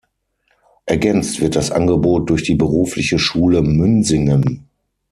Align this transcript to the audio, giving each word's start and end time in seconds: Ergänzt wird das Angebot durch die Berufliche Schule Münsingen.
Ergänzt 0.87 1.41
wird 1.41 1.55
das 1.55 1.69
Angebot 1.69 2.31
durch 2.31 2.41
die 2.41 2.55
Berufliche 2.55 3.19
Schule 3.19 3.61
Münsingen. 3.61 4.65